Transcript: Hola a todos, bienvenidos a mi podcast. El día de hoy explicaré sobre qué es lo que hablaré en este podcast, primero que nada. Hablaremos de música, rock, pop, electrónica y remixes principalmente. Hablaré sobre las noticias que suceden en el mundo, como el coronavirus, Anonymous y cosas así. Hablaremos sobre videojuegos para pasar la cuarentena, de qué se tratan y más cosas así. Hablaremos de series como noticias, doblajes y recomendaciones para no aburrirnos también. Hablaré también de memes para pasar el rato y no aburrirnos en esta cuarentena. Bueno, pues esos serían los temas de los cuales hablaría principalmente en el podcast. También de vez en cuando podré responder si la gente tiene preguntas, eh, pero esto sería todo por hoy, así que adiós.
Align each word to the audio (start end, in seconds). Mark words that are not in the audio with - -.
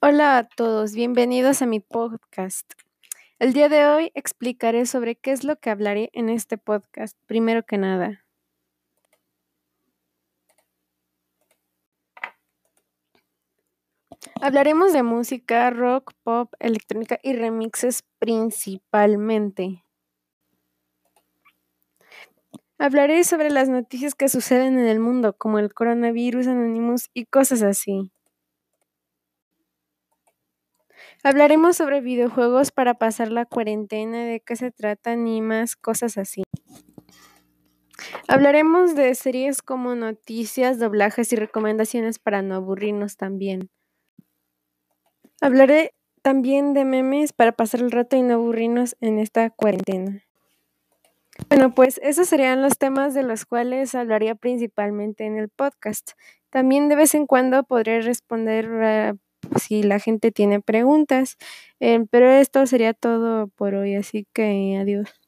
Hola 0.00 0.38
a 0.38 0.44
todos, 0.48 0.92
bienvenidos 0.92 1.60
a 1.60 1.66
mi 1.66 1.80
podcast. 1.80 2.72
El 3.40 3.52
día 3.52 3.68
de 3.68 3.84
hoy 3.84 4.12
explicaré 4.14 4.86
sobre 4.86 5.16
qué 5.16 5.32
es 5.32 5.42
lo 5.42 5.56
que 5.56 5.70
hablaré 5.70 6.10
en 6.12 6.28
este 6.28 6.56
podcast, 6.56 7.18
primero 7.26 7.64
que 7.64 7.78
nada. 7.78 8.24
Hablaremos 14.40 14.92
de 14.92 15.02
música, 15.02 15.68
rock, 15.70 16.12
pop, 16.22 16.54
electrónica 16.60 17.18
y 17.20 17.32
remixes 17.32 18.04
principalmente. 18.20 19.82
Hablaré 22.78 23.24
sobre 23.24 23.50
las 23.50 23.68
noticias 23.68 24.14
que 24.14 24.28
suceden 24.28 24.78
en 24.78 24.86
el 24.86 25.00
mundo, 25.00 25.36
como 25.36 25.58
el 25.58 25.74
coronavirus, 25.74 26.46
Anonymous 26.46 27.10
y 27.14 27.24
cosas 27.26 27.62
así. 27.62 28.12
Hablaremos 31.24 31.76
sobre 31.76 32.00
videojuegos 32.00 32.70
para 32.70 32.94
pasar 32.94 33.32
la 33.32 33.44
cuarentena, 33.44 34.24
de 34.24 34.40
qué 34.40 34.54
se 34.56 34.70
tratan 34.70 35.26
y 35.26 35.40
más 35.40 35.74
cosas 35.74 36.16
así. 36.16 36.44
Hablaremos 38.28 38.94
de 38.94 39.14
series 39.14 39.62
como 39.62 39.94
noticias, 39.94 40.78
doblajes 40.78 41.32
y 41.32 41.36
recomendaciones 41.36 42.18
para 42.18 42.42
no 42.42 42.54
aburrirnos 42.54 43.16
también. 43.16 43.70
Hablaré 45.40 45.94
también 46.22 46.72
de 46.74 46.84
memes 46.84 47.32
para 47.32 47.52
pasar 47.52 47.80
el 47.80 47.90
rato 47.90 48.16
y 48.16 48.22
no 48.22 48.34
aburrirnos 48.34 48.96
en 49.00 49.18
esta 49.18 49.50
cuarentena. 49.50 50.22
Bueno, 51.48 51.74
pues 51.74 52.00
esos 52.02 52.28
serían 52.28 52.62
los 52.62 52.78
temas 52.78 53.14
de 53.14 53.22
los 53.22 53.46
cuales 53.46 53.94
hablaría 53.94 54.34
principalmente 54.34 55.24
en 55.24 55.38
el 55.38 55.48
podcast. 55.48 56.12
También 56.50 56.88
de 56.88 56.96
vez 56.96 57.14
en 57.14 57.26
cuando 57.26 57.62
podré 57.62 58.02
responder 58.02 59.18
si 59.58 59.82
la 59.82 59.98
gente 60.00 60.32
tiene 60.32 60.60
preguntas, 60.60 61.36
eh, 61.80 62.04
pero 62.10 62.28
esto 62.30 62.66
sería 62.66 62.94
todo 62.94 63.48
por 63.48 63.74
hoy, 63.74 63.94
así 63.96 64.26
que 64.32 64.76
adiós. 64.80 65.27